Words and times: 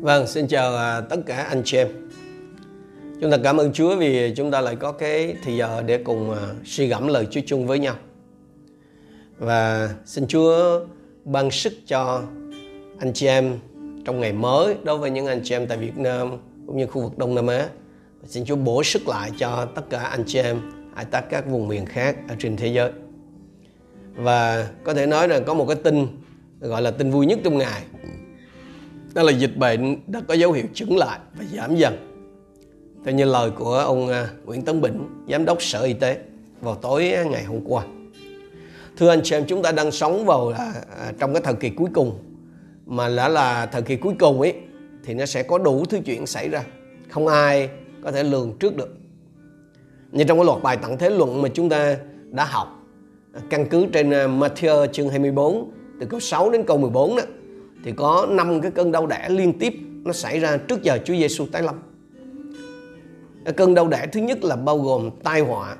Vâng, 0.00 0.26
xin 0.26 0.48
chào 0.48 0.76
à, 0.76 1.00
tất 1.00 1.16
cả 1.26 1.36
anh 1.36 1.62
chị 1.64 1.76
em. 1.76 1.88
Chúng 3.20 3.30
ta 3.30 3.36
cảm 3.44 3.56
ơn 3.56 3.72
Chúa 3.72 3.96
vì 3.96 4.34
chúng 4.36 4.50
ta 4.50 4.60
lại 4.60 4.76
có 4.76 4.92
cái 4.92 5.36
thời 5.44 5.56
giờ 5.56 5.82
để 5.86 5.98
cùng 5.98 6.30
à, 6.30 6.40
suy 6.64 6.86
gẫm 6.86 7.08
lời 7.08 7.26
Chúa 7.30 7.40
chung 7.46 7.66
với 7.66 7.78
nhau. 7.78 7.94
Và 9.38 9.90
xin 10.04 10.26
Chúa 10.26 10.80
ban 11.24 11.50
sức 11.50 11.72
cho 11.86 12.22
anh 12.98 13.12
chị 13.12 13.26
em 13.26 13.58
trong 14.04 14.20
ngày 14.20 14.32
mới 14.32 14.76
đối 14.82 14.98
với 14.98 15.10
những 15.10 15.26
anh 15.26 15.40
chị 15.44 15.54
em 15.54 15.66
tại 15.66 15.78
Việt 15.78 15.98
Nam 15.98 16.38
cũng 16.66 16.76
như 16.76 16.86
khu 16.86 17.02
vực 17.02 17.18
Đông 17.18 17.34
Nam 17.34 17.46
Á. 17.46 17.68
Xin 18.26 18.44
Chúa 18.44 18.56
bổ 18.56 18.82
sức 18.82 19.08
lại 19.08 19.30
cho 19.38 19.66
tất 19.74 19.82
cả 19.90 19.98
anh 19.98 20.24
chị 20.26 20.38
em 20.38 20.60
ở 20.94 21.04
tất 21.04 21.24
các 21.30 21.46
vùng 21.46 21.68
miền 21.68 21.86
khác 21.86 22.16
ở 22.28 22.34
trên 22.38 22.56
thế 22.56 22.66
giới. 22.66 22.90
Và 24.14 24.68
có 24.84 24.94
thể 24.94 25.06
nói 25.06 25.28
là 25.28 25.40
có 25.40 25.54
một 25.54 25.66
cái 25.66 25.76
tin 25.76 26.06
gọi 26.60 26.82
là 26.82 26.90
tin 26.90 27.10
vui 27.10 27.26
nhất 27.26 27.38
trong 27.44 27.58
ngày 27.58 27.82
đó 29.14 29.22
là 29.22 29.32
dịch 29.32 29.56
bệnh 29.56 29.96
đã 30.06 30.20
có 30.28 30.34
dấu 30.34 30.52
hiệu 30.52 30.64
chững 30.74 30.96
lại 30.96 31.18
và 31.38 31.44
giảm 31.52 31.76
dần. 31.76 31.96
Theo 33.04 33.14
như 33.14 33.24
lời 33.24 33.50
của 33.50 33.74
ông 33.74 34.08
à, 34.08 34.28
Nguyễn 34.44 34.62
Tấn 34.62 34.80
Bỉnh, 34.80 35.08
giám 35.28 35.44
đốc 35.44 35.62
sở 35.62 35.82
y 35.82 35.92
tế, 35.92 36.18
vào 36.60 36.74
tối 36.74 37.14
ngày 37.30 37.44
hôm 37.44 37.60
qua. 37.64 37.84
Thưa 38.96 39.08
anh 39.08 39.20
chị 39.24 39.36
em, 39.36 39.44
chúng 39.46 39.62
ta 39.62 39.72
đang 39.72 39.90
sống 39.90 40.26
vào 40.26 40.50
là 40.50 40.72
à, 40.98 41.12
trong 41.18 41.32
cái 41.32 41.42
thời 41.44 41.54
kỳ 41.54 41.70
cuối 41.70 41.88
cùng. 41.94 42.18
Mà 42.86 43.08
đã 43.08 43.28
là 43.28 43.66
thời 43.66 43.82
kỳ 43.82 43.96
cuối 43.96 44.14
cùng 44.18 44.40
ấy, 44.40 44.54
thì 45.04 45.14
nó 45.14 45.26
sẽ 45.26 45.42
có 45.42 45.58
đủ 45.58 45.84
thứ 45.84 45.98
chuyện 46.04 46.26
xảy 46.26 46.48
ra. 46.48 46.64
Không 47.08 47.26
ai 47.26 47.68
có 48.02 48.12
thể 48.12 48.22
lường 48.22 48.56
trước 48.60 48.76
được. 48.76 48.96
Như 50.12 50.24
trong 50.24 50.38
cái 50.38 50.44
loạt 50.44 50.62
bài 50.62 50.76
tặng 50.76 50.98
thế 50.98 51.10
luận 51.10 51.42
mà 51.42 51.48
chúng 51.54 51.68
ta 51.68 51.96
đã 52.30 52.44
học 52.44 52.68
à, 53.34 53.40
căn 53.50 53.66
cứ 53.70 53.86
trên 53.92 54.10
Matthew 54.10 54.86
chương 54.86 55.08
24 55.08 55.70
từ 56.00 56.06
câu 56.06 56.20
6 56.20 56.50
đến 56.50 56.64
câu 56.66 56.78
14 56.78 57.16
đó 57.16 57.22
thì 57.84 57.92
có 57.92 58.26
năm 58.30 58.60
cái 58.60 58.70
cơn 58.70 58.92
đau 58.92 59.06
đẻ 59.06 59.28
liên 59.28 59.58
tiếp 59.58 59.74
nó 60.04 60.12
xảy 60.12 60.40
ra 60.40 60.56
trước 60.56 60.82
giờ 60.82 60.98
Chúa 61.04 61.14
Giêsu 61.14 61.46
tái 61.46 61.62
lâm. 61.62 61.74
Cơn 63.56 63.74
đau 63.74 63.88
đẻ 63.88 64.06
thứ 64.12 64.20
nhất 64.20 64.44
là 64.44 64.56
bao 64.56 64.78
gồm 64.78 65.10
tai 65.22 65.40
họa, 65.40 65.76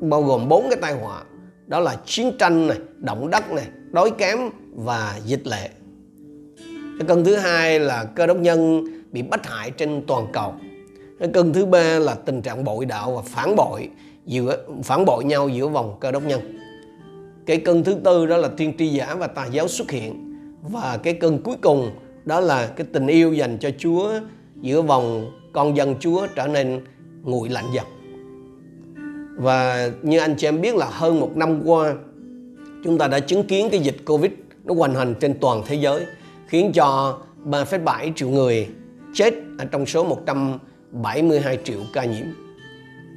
bao 0.00 0.22
gồm 0.22 0.48
bốn 0.48 0.66
cái 0.70 0.78
tai 0.82 0.92
họa, 0.92 1.24
đó 1.66 1.80
là 1.80 1.96
chiến 2.06 2.32
tranh 2.38 2.66
này, 2.66 2.78
động 2.98 3.30
đất 3.30 3.50
này, 3.50 3.66
đói 3.90 4.10
kém 4.18 4.38
và 4.74 5.18
dịch 5.24 5.46
lệ. 5.46 5.70
Cơn 7.08 7.24
thứ 7.24 7.36
hai 7.36 7.80
là 7.80 8.04
cơ 8.04 8.26
đốc 8.26 8.36
nhân 8.36 8.84
bị 9.12 9.22
bắt 9.22 9.46
hại 9.46 9.70
trên 9.70 10.02
toàn 10.06 10.26
cầu. 10.32 10.54
Cơn 11.34 11.52
thứ 11.52 11.66
ba 11.66 11.98
là 11.98 12.14
tình 12.14 12.42
trạng 12.42 12.64
bội 12.64 12.84
đạo 12.84 13.14
và 13.16 13.22
phản 13.22 13.56
bội 13.56 13.88
giữa 14.26 14.56
phản 14.82 15.04
bội 15.04 15.24
nhau 15.24 15.48
giữa 15.48 15.68
vòng 15.68 15.96
cơ 16.00 16.12
đốc 16.12 16.22
nhân. 16.24 16.58
Cái 17.46 17.56
cơn 17.56 17.84
thứ 17.84 17.96
tư 18.04 18.26
đó 18.26 18.36
là 18.36 18.48
tiên 18.56 18.72
tri 18.78 18.88
giả 18.88 19.14
và 19.14 19.26
tà 19.26 19.46
giáo 19.46 19.68
xuất 19.68 19.90
hiện 19.90 20.31
và 20.62 20.98
cái 21.02 21.14
cơn 21.14 21.42
cuối 21.42 21.56
cùng 21.60 21.90
đó 22.24 22.40
là 22.40 22.66
cái 22.66 22.86
tình 22.92 23.06
yêu 23.06 23.32
dành 23.32 23.58
cho 23.58 23.70
Chúa 23.78 24.12
giữa 24.60 24.82
vòng 24.82 25.30
con 25.52 25.76
dân 25.76 25.94
Chúa 26.00 26.26
trở 26.34 26.46
nên 26.46 26.80
nguội 27.22 27.48
lạnh 27.48 27.66
dần. 27.74 27.84
Và 29.36 29.90
như 30.02 30.18
anh 30.18 30.34
chị 30.38 30.46
em 30.46 30.60
biết 30.60 30.76
là 30.76 30.86
hơn 30.90 31.20
một 31.20 31.36
năm 31.36 31.62
qua 31.64 31.94
chúng 32.84 32.98
ta 32.98 33.08
đã 33.08 33.20
chứng 33.20 33.44
kiến 33.44 33.68
cái 33.70 33.80
dịch 33.80 33.96
Covid 34.06 34.32
nó 34.64 34.74
hoành 34.74 34.94
hành 34.94 35.14
trên 35.20 35.38
toàn 35.40 35.62
thế 35.66 35.74
giới 35.74 36.06
khiến 36.46 36.72
cho 36.74 37.18
3,7 37.44 38.12
triệu 38.16 38.28
người 38.28 38.68
chết 39.14 39.34
ở 39.58 39.64
trong 39.64 39.86
số 39.86 40.04
172 40.04 41.58
triệu 41.64 41.78
ca 41.92 42.04
nhiễm. 42.04 42.26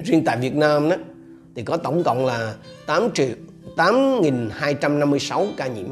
Riêng 0.04 0.22
tại 0.26 0.36
Việt 0.40 0.54
Nam 0.54 0.88
đó 0.88 0.96
thì 1.54 1.62
có 1.62 1.76
tổng 1.76 2.02
cộng 2.02 2.26
là 2.26 2.54
8 2.86 3.08
triệu 3.14 3.28
8.256 3.76 5.46
ca 5.56 5.66
nhiễm 5.66 5.86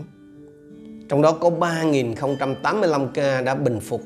trong 1.08 1.22
đó 1.22 1.32
có 1.32 1.50
3.085 1.50 3.08
ca 3.14 3.40
đã 3.40 3.54
bình 3.54 3.80
phục. 3.80 4.02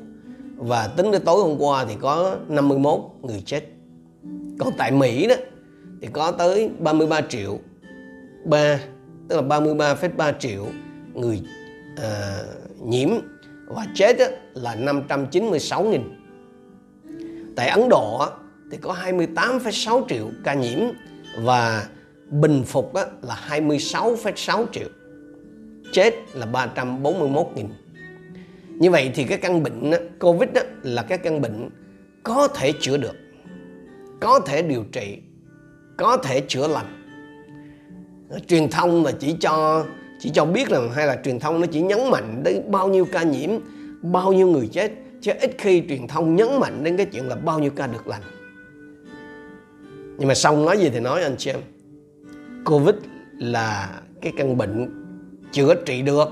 Và 0.55 0.87
tính 0.87 1.11
đến 1.11 1.21
tối 1.25 1.41
hôm 1.41 1.57
qua 1.59 1.85
thì 1.85 1.95
có 2.01 2.35
51 2.47 2.99
người 3.21 3.43
chết. 3.45 3.63
Còn 4.59 4.73
tại 4.77 4.91
Mỹ 4.91 5.27
đó 5.27 5.35
thì 6.01 6.07
có 6.13 6.31
tới 6.31 6.69
33 6.79 7.21
triệu. 7.21 7.59
3 8.45 8.79
tức 9.27 9.35
là 9.35 9.41
33,3 9.41 10.33
triệu 10.39 10.65
người 11.13 11.41
à, 11.97 12.39
nhiễm. 12.83 13.09
Và 13.67 13.85
chết 13.95 14.17
là 14.53 14.75
596 14.75 15.83
nghìn. 15.83 16.01
Tại 17.55 17.69
Ấn 17.69 17.89
Độ 17.89 18.25
thì 18.71 18.77
có 18.77 18.95
28,6 19.05 20.03
triệu 20.09 20.29
ca 20.43 20.53
nhiễm. 20.53 20.79
Và 21.37 21.87
bình 22.29 22.63
phục 22.63 22.95
là 23.21 23.39
26,6 23.49 24.65
triệu 24.71 24.87
chết 25.91 26.13
là 26.33 26.45
341 26.45 27.47
nghìn. 27.55 27.67
Như 28.67 28.91
vậy 28.91 29.11
thì 29.15 29.23
cái 29.23 29.37
căn 29.37 29.63
bệnh 29.63 29.91
Covid 30.19 30.49
đó, 30.53 30.61
là 30.83 31.01
cái 31.01 31.17
căn 31.17 31.41
bệnh 31.41 31.69
có 32.23 32.47
thể 32.47 32.73
chữa 32.81 32.97
được 32.97 33.15
có 34.19 34.39
thể 34.39 34.61
điều 34.61 34.83
trị 34.91 35.17
có 35.97 36.17
thể 36.17 36.41
chữa 36.47 36.67
lành. 36.67 36.85
Truyền 38.47 38.69
thông 38.69 39.05
là 39.05 39.11
chỉ 39.19 39.35
cho 39.39 39.85
chỉ 40.19 40.29
cho 40.29 40.45
biết 40.45 40.69
rằng 40.69 40.91
hay 40.91 41.07
là 41.07 41.19
truyền 41.23 41.39
thông 41.39 41.61
nó 41.61 41.67
chỉ 41.67 41.81
nhấn 41.81 41.99
mạnh 42.11 42.41
đến 42.43 42.71
bao 42.71 42.87
nhiêu 42.87 43.05
ca 43.11 43.23
nhiễm 43.23 43.49
bao 44.01 44.33
nhiêu 44.33 44.47
người 44.47 44.67
chết 44.67 44.91
chứ 45.21 45.31
ít 45.41 45.55
khi 45.57 45.83
truyền 45.89 46.07
thông 46.07 46.35
nhấn 46.35 46.47
mạnh 46.59 46.83
đến 46.83 46.97
cái 46.97 47.05
chuyện 47.05 47.23
là 47.27 47.35
bao 47.35 47.59
nhiêu 47.59 47.71
ca 47.75 47.87
được 47.87 48.07
lành. 48.07 48.21
Nhưng 50.17 50.27
mà 50.27 50.33
xong 50.33 50.65
nói 50.65 50.77
gì 50.77 50.89
thì 50.89 50.99
nói 50.99 51.23
anh 51.23 51.35
chị 51.37 51.51
em. 51.51 51.59
Covid 52.65 52.95
là 53.37 54.01
cái 54.21 54.33
căn 54.37 54.57
bệnh 54.57 54.98
chữa 55.51 55.75
trị 55.75 56.01
được. 56.01 56.29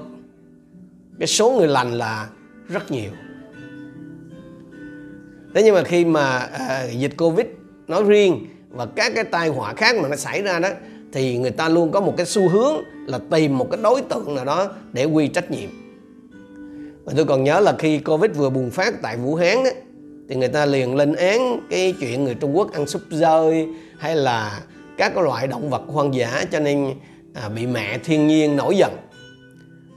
Cái 1.19 1.28
số 1.28 1.51
người 1.51 1.67
lành 1.67 1.94
là 1.94 2.28
rất 2.67 2.91
nhiều. 2.91 3.11
Thế 5.55 5.63
nhưng 5.63 5.75
mà 5.75 5.83
khi 5.83 6.05
mà 6.05 6.38
à, 6.38 6.88
dịch 6.91 7.17
covid 7.17 7.45
nói 7.88 8.03
riêng 8.03 8.47
và 8.69 8.85
các 8.85 9.11
cái 9.16 9.23
tai 9.23 9.50
họa 9.50 9.73
khác 9.73 9.95
mà 10.01 10.09
nó 10.09 10.16
xảy 10.16 10.41
ra 10.41 10.59
đó 10.59 10.69
thì 11.13 11.38
người 11.38 11.51
ta 11.51 11.69
luôn 11.69 11.91
có 11.91 12.01
một 12.01 12.13
cái 12.17 12.25
xu 12.25 12.50
hướng 12.50 12.75
là 13.07 13.19
tìm 13.31 13.57
một 13.57 13.67
cái 13.72 13.79
đối 13.83 14.01
tượng 14.01 14.35
nào 14.35 14.45
đó 14.45 14.72
để 14.91 15.05
quy 15.05 15.28
trách 15.28 15.51
nhiệm. 15.51 15.69
Và 17.05 17.13
tôi 17.16 17.25
còn 17.25 17.44
nhớ 17.44 17.59
là 17.59 17.75
khi 17.79 17.99
covid 17.99 18.31
vừa 18.35 18.49
bùng 18.49 18.72
phát 18.72 19.01
tại 19.01 19.17
vũ 19.17 19.35
hán 19.35 19.63
đó, 19.63 19.69
thì 20.29 20.35
người 20.35 20.47
ta 20.47 20.66
liền 20.66 20.95
lên 20.95 21.13
án 21.13 21.59
cái 21.69 21.94
chuyện 21.99 22.23
người 22.23 22.35
trung 22.35 22.57
quốc 22.57 22.73
ăn 22.73 22.88
súp 22.88 23.01
rơi 23.09 23.67
hay 23.99 24.16
là 24.16 24.61
các 24.97 25.11
cái 25.16 25.23
loại 25.23 25.47
động 25.47 25.69
vật 25.69 25.81
hoang 25.88 26.13
dã 26.13 26.45
cho 26.51 26.59
nên 26.59 26.94
à, 27.34 27.49
bị 27.49 27.67
mẹ 27.67 27.97
thiên 27.97 28.28
nhiên 28.28 28.55
nổi 28.55 28.78
giận 28.78 28.91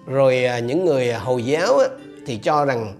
rồi 0.06 0.44
à, 0.44 0.58
những 0.58 0.84
người 0.84 1.10
à, 1.10 1.18
hồi 1.18 1.44
giáo 1.44 1.78
á, 1.78 1.86
thì 2.26 2.36
cho 2.36 2.64
rằng 2.64 2.94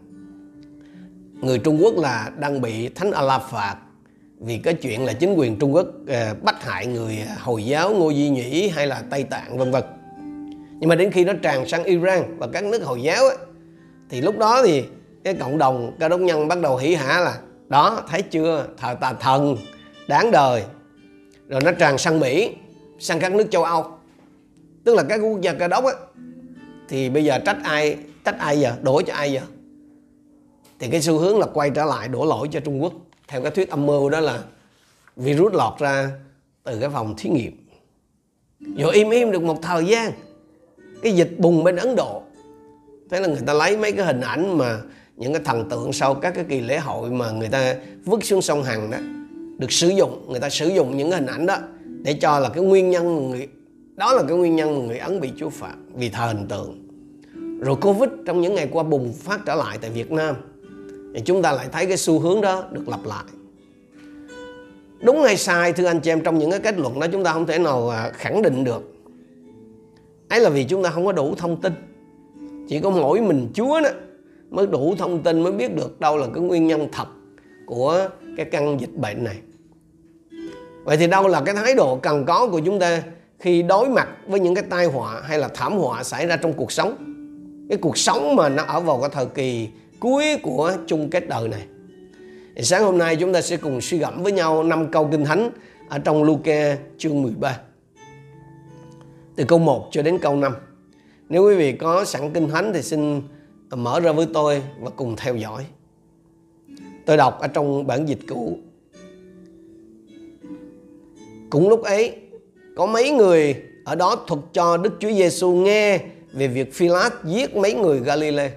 người 1.41 1.59
Trung 1.59 1.79
Quốc 1.83 1.95
là 1.97 2.31
đang 2.39 2.61
bị 2.61 2.89
Thánh 2.89 3.13
Allah 3.13 3.43
phạt 3.51 3.77
vì 4.39 4.59
cái 4.59 4.75
chuyện 4.75 5.05
là 5.05 5.13
chính 5.13 5.35
quyền 5.35 5.59
Trung 5.59 5.75
Quốc 5.75 5.87
à, 6.09 6.35
bắt 6.43 6.65
hại 6.65 6.87
người 6.87 7.19
hồi 7.39 7.65
giáo 7.65 7.95
Ngô 7.95 8.13
Di 8.13 8.29
Nhĩ 8.29 8.69
hay 8.69 8.87
là 8.87 9.03
Tây 9.11 9.25
Tạng 9.25 9.59
vân 9.59 9.71
vân. 9.71 9.83
Nhưng 10.81 10.89
mà 10.89 10.95
đến 10.95 11.11
khi 11.11 11.25
nó 11.25 11.33
tràn 11.43 11.69
sang 11.69 11.85
Iran 11.85 12.39
và 12.39 12.47
các 12.47 12.65
nước 12.65 12.83
hồi 12.85 13.03
giáo 13.03 13.25
thì 14.09 14.21
lúc 14.21 14.39
đó 14.39 14.63
thì 14.65 14.85
cái 15.25 15.35
cộng 15.35 15.59
đồng 15.59 15.97
cao 16.01 16.09
đốc 16.09 16.21
nhân 16.21 16.49
bắt 16.49 16.61
đầu 16.61 16.77
hỉ 16.77 16.95
hả 16.95 17.21
là 17.21 17.39
đó 17.69 18.03
thấy 18.09 18.23
chưa? 18.23 18.67
Thờ 18.77 18.97
tà 19.01 19.13
thần 19.13 19.57
đáng 20.09 20.31
đời. 20.31 20.63
Rồi 21.49 21.61
nó 21.65 21.73
tràn 21.73 21.99
sang 21.99 22.21
Mỹ 22.21 22.55
sang 22.99 23.21
các 23.21 23.33
nước 23.33 23.47
châu 23.51 23.65
Âu. 23.65 23.87
Tức 24.85 24.95
là 24.95 25.03
các 25.09 25.17
quốc 25.17 25.41
gia 25.41 25.53
cao 25.53 25.69
đốc 25.69 25.85
thì 26.91 27.11
bây 27.11 27.25
giờ 27.25 27.39
trách 27.39 27.59
ai 27.63 27.97
trách 28.25 28.39
ai 28.39 28.61
giờ? 28.61 28.73
Đổ 28.83 29.03
cho 29.07 29.15
ai 29.15 29.33
giờ? 29.33 29.41
Thì 30.79 30.89
cái 30.91 31.03
xu 31.03 31.19
hướng 31.19 31.39
là 31.39 31.47
quay 31.47 31.71
trở 31.71 31.85
lại 31.85 32.09
đổ 32.09 32.25
lỗi 32.25 32.49
cho 32.53 32.61
Trung 32.61 32.83
Quốc. 32.83 32.93
Theo 33.29 33.43
cái 33.43 33.51
thuyết 33.51 33.71
âm 33.71 33.87
mưu 33.87 34.11
đó 34.11 34.21
là 34.21 34.43
virus 35.17 35.53
lọt 35.53 35.79
ra 35.79 36.11
từ 36.65 36.81
cái 36.81 36.91
phòng 36.91 37.15
thí 37.19 37.31
nghiệm. 37.31 37.67
Rồi 38.77 38.95
im 38.95 39.11
im 39.11 39.31
được 39.31 39.43
một 39.43 39.59
thời 39.63 39.85
gian. 39.85 40.13
Cái 41.03 41.13
dịch 41.13 41.35
bùng 41.39 41.65
bên 41.65 41.77
Ấn 41.77 41.97
Độ. 41.97 42.23
Thế 43.11 43.21
là 43.21 43.29
người 43.29 43.43
ta 43.47 43.53
lấy 43.53 43.77
mấy 43.77 43.93
cái 43.93 44.07
hình 44.07 44.21
ảnh 44.21 44.59
mà 44.59 44.79
những 45.17 45.33
cái 45.33 45.43
thần 45.45 45.69
tượng 45.69 45.93
sau 45.93 46.15
các 46.15 46.35
cái 46.35 46.45
kỳ 46.49 46.61
lễ 46.61 46.79
hội 46.79 47.11
mà 47.11 47.31
người 47.31 47.49
ta 47.49 47.75
vứt 48.05 48.25
xuống 48.25 48.43
sông 48.43 48.63
Hằng 48.63 48.91
đó, 48.91 48.99
được 49.59 49.73
sử 49.73 49.89
dụng. 49.89 50.27
Người 50.29 50.41
ta 50.41 50.49
sử 50.49 50.69
dụng 50.69 50.97
những 50.97 51.11
hình 51.11 51.27
ảnh 51.27 51.47
đó 51.47 51.57
để 52.03 52.13
cho 52.13 52.39
là 52.39 52.49
cái 52.49 52.65
nguyên 52.65 52.91
nhân 52.91 53.31
người, 53.31 53.49
đó 53.97 54.13
là 54.13 54.23
cái 54.29 54.37
nguyên 54.37 54.57
nhân 54.57 54.79
mà 54.79 54.87
người 54.87 54.99
Ấn 54.99 55.21
bị 55.21 55.33
Chúa 55.39 55.49
phạt 55.49 55.75
vì 55.95 56.09
thờ 56.09 56.27
hình 56.27 56.49
tượng 56.49 56.80
rồi 57.61 57.77
Covid 57.77 58.11
trong 58.27 58.41
những 58.41 58.55
ngày 58.55 58.69
qua 58.73 58.83
bùng 58.83 59.13
phát 59.13 59.41
trở 59.47 59.55
lại 59.55 59.79
tại 59.81 59.91
Việt 59.91 60.13
Nam. 60.13 60.35
Thì 61.15 61.21
chúng 61.25 61.43
ta 61.43 61.53
lại 61.53 61.69
thấy 61.73 61.87
cái 61.87 61.97
xu 61.97 62.19
hướng 62.19 62.41
đó 62.41 62.65
được 62.71 62.89
lặp 62.89 63.01
lại. 63.05 63.25
Đúng 65.01 65.23
hay 65.23 65.37
sai, 65.37 65.73
thưa 65.73 65.87
anh 65.87 66.01
chị 66.01 66.11
em, 66.11 66.21
trong 66.21 66.39
những 66.39 66.51
cái 66.51 66.61
kết 66.61 66.79
luận 66.79 67.01
đó 67.01 67.07
chúng 67.13 67.25
ta 67.25 67.33
không 67.33 67.47
thể 67.47 67.59
nào 67.59 67.89
à, 67.89 68.11
khẳng 68.15 68.43
định 68.43 68.65
được. 68.65 68.95
Ấy 70.29 70.41
là 70.41 70.51
vì 70.51 70.65
chúng 70.65 70.83
ta 70.83 70.91
không 70.91 71.07
có 71.07 71.13
đủ 71.13 71.35
thông 71.35 71.61
tin. 71.61 71.73
Chỉ 72.69 72.81
có 72.81 72.91
mỗi 72.91 73.21
mình 73.21 73.49
Chúa 73.55 73.81
đó 73.81 73.89
mới 74.51 74.67
đủ 74.67 74.95
thông 74.99 75.23
tin, 75.23 75.43
mới 75.43 75.53
biết 75.53 75.77
được 75.77 76.01
đâu 76.01 76.17
là 76.17 76.27
cái 76.35 76.43
nguyên 76.43 76.67
nhân 76.67 76.89
thật 76.93 77.09
của 77.67 78.09
cái 78.37 78.47
căn 78.47 78.81
dịch 78.81 78.97
bệnh 78.97 79.25
này. 79.25 79.37
Vậy 80.85 80.97
thì 80.97 81.07
đâu 81.07 81.29
là 81.29 81.43
cái 81.47 81.55
thái 81.55 81.75
độ 81.75 81.97
cần 81.97 82.25
có 82.25 82.49
của 82.51 82.61
chúng 82.65 82.79
ta 82.79 83.03
khi 83.39 83.63
đối 83.63 83.89
mặt 83.89 84.09
với 84.27 84.41
những 84.41 84.55
cái 84.55 84.65
tai 84.71 84.87
họa 84.87 85.21
hay 85.25 85.39
là 85.39 85.49
thảm 85.49 85.73
họa 85.73 86.03
xảy 86.03 86.27
ra 86.27 86.37
trong 86.37 86.53
cuộc 86.53 86.73
sống? 86.73 87.10
Cái 87.71 87.79
cuộc 87.79 87.99
sống 87.99 88.37
mà 88.37 88.49
nó 88.49 88.63
ở 88.63 88.81
vào 88.81 89.01
cái 89.01 89.11
thời 89.13 89.27
kỳ 89.27 89.69
cuối 90.01 90.25
của 90.43 90.73
chung 90.87 91.11
kết 91.11 91.29
đời 91.29 91.49
này. 91.49 91.67
Sáng 92.57 92.85
hôm 92.85 92.99
nay 92.99 93.17
chúng 93.17 93.33
ta 93.33 93.43
sẽ 93.43 93.57
cùng 93.57 93.81
suy 93.81 93.99
gẫm 93.99 94.23
với 94.23 94.33
nhau 94.33 94.63
năm 94.63 94.91
câu 94.91 95.09
kinh 95.13 95.25
thánh 95.25 95.51
ở 95.89 95.99
trong 95.99 96.23
Luca 96.23 96.77
chương 96.99 97.23
13. 97.23 97.59
Từ 99.37 99.45
câu 99.45 99.59
1 99.59 99.89
cho 99.91 100.03
đến 100.03 100.19
câu 100.19 100.37
5. 100.37 100.53
Nếu 101.29 101.45
quý 101.45 101.57
vị 101.57 101.73
có 101.73 102.05
sẵn 102.05 102.31
kinh 102.33 102.49
thánh 102.49 102.73
thì 102.75 102.83
xin 102.83 103.23
mở 103.71 104.01
ra 104.01 104.13
với 104.13 104.27
tôi 104.35 104.63
và 104.81 104.91
cùng 104.91 105.17
theo 105.17 105.37
dõi. 105.37 105.67
Tôi 107.07 107.17
đọc 107.17 107.39
ở 107.41 107.49
trong 107.49 107.87
bản 107.87 108.09
dịch 108.09 108.21
cũ. 108.29 108.59
Cũng 111.51 111.69
lúc 111.69 111.83
ấy, 111.83 112.17
có 112.77 112.87
mấy 112.87 113.11
người 113.11 113.57
ở 113.85 113.95
đó 113.95 114.17
thuật 114.27 114.41
cho 114.53 114.77
Đức 114.77 114.93
Chúa 115.01 115.11
Giêsu 115.11 115.53
nghe 115.53 116.01
về 116.33 116.49
việc 116.49 116.75
Philat 116.75 117.13
giết 117.25 117.57
mấy 117.57 117.75
người 117.75 118.01
Galilee, 118.01 118.51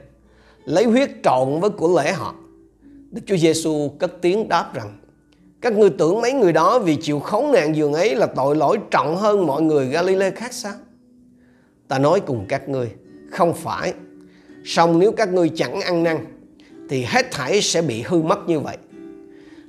lấy 0.65 0.83
huyết 0.83 1.09
trộn 1.23 1.59
với 1.59 1.69
của 1.69 2.01
lễ 2.01 2.11
họ. 2.11 2.35
Đức 3.11 3.21
Chúa 3.25 3.37
Giêsu 3.37 3.89
cất 3.99 4.21
tiếng 4.21 4.49
đáp 4.49 4.73
rằng: 4.73 4.97
Các 5.61 5.73
ngươi 5.73 5.89
tưởng 5.89 6.21
mấy 6.21 6.33
người 6.33 6.53
đó 6.53 6.79
vì 6.79 6.95
chịu 6.95 7.19
khốn 7.19 7.51
nạn 7.51 7.75
giường 7.75 7.93
ấy 7.93 8.15
là 8.15 8.25
tội 8.25 8.55
lỗi 8.55 8.77
trọng 8.91 9.17
hơn 9.17 9.47
mọi 9.47 9.61
người 9.61 9.87
Galilee 9.87 10.31
khác 10.31 10.53
sao? 10.53 10.73
Ta 11.87 11.99
nói 11.99 12.19
cùng 12.19 12.45
các 12.49 12.69
ngươi, 12.69 12.89
không 13.31 13.53
phải. 13.53 13.93
Song 14.65 14.99
nếu 14.99 15.11
các 15.11 15.33
ngươi 15.33 15.51
chẳng 15.55 15.81
ăn 15.81 16.03
năn 16.03 16.25
thì 16.89 17.03
hết 17.03 17.31
thảy 17.31 17.61
sẽ 17.61 17.81
bị 17.81 18.01
hư 18.01 18.21
mất 18.21 18.39
như 18.47 18.59
vậy. 18.59 18.77